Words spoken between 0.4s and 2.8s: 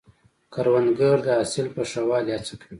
کروندګر د حاصل په ښه والي هڅې کوي